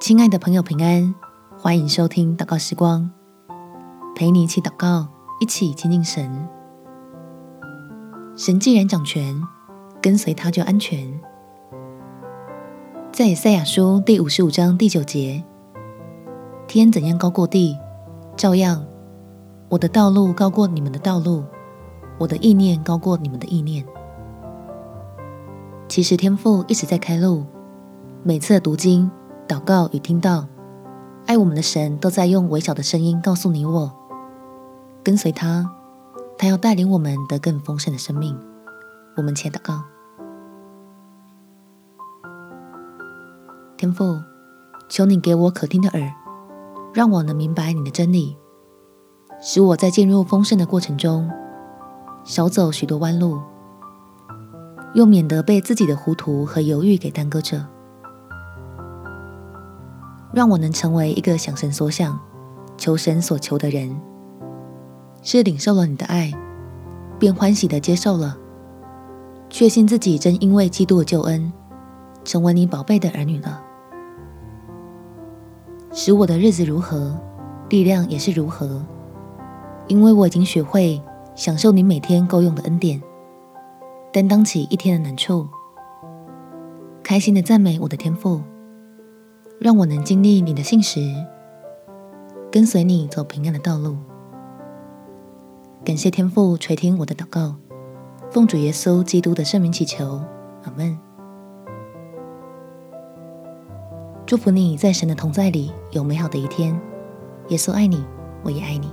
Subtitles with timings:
[0.00, 1.14] 亲爱的朋友，平安！
[1.58, 3.10] 欢迎收听祷告时光，
[4.16, 5.06] 陪你一起祷告，
[5.40, 6.48] 一起亲近神。
[8.34, 9.38] 神既然掌权，
[10.00, 11.20] 跟随他就安全。
[13.12, 15.44] 在赛亚书第五十五章第九节，
[16.66, 17.76] 天怎样高过地，
[18.38, 18.82] 照样，
[19.68, 21.44] 我的道路高过你们的道路，
[22.18, 23.84] 我的意念高过你们的意念。
[25.88, 27.44] 其实天父一直在开路，
[28.22, 29.10] 每次的读经、
[29.50, 30.46] 祷告与听到。
[31.26, 33.92] 爱我们的神都在用微小的声音告诉你我，
[35.02, 35.68] 跟随他，
[36.38, 38.38] 他要带领我们得更丰盛的生命。
[39.16, 39.82] 我们且祷告，
[43.76, 44.20] 天父，
[44.88, 46.12] 求你给我可听的耳，
[46.94, 48.36] 让我能明白你的真理，
[49.40, 51.28] 使我在进入丰盛的过程中，
[52.22, 53.40] 少走许多弯路，
[54.94, 57.66] 又免得被自己的糊涂和犹豫给耽搁着。
[60.32, 62.18] 让我能成为一个想神所想、
[62.76, 64.00] 求神所求的人，
[65.22, 66.32] 是领受了你的爱，
[67.18, 68.36] 便欢喜地接受了，
[69.48, 71.52] 确信自己正因为基督的救恩，
[72.24, 73.60] 成为你宝贝的儿女了。
[75.92, 77.18] 使我的日子如何，
[77.68, 78.80] 力量也是如何，
[79.88, 81.02] 因为我已经学会
[81.34, 83.02] 享受你每天够用的恩典，
[84.12, 85.48] 担当起一天的难处，
[87.02, 88.40] 开心地赞美我的天赋。
[89.60, 90.98] 让我能经历你的信实，
[92.50, 93.94] 跟随你走平安的道路。
[95.84, 97.56] 感谢天父垂听我的祷告，
[98.30, 100.22] 奉主耶稣基督的圣名祈求，
[100.64, 100.98] 阿门。
[104.24, 106.80] 祝福你在神的同在里有美好的一天。
[107.48, 108.02] 耶稣爱你，
[108.42, 108.90] 我也爱你。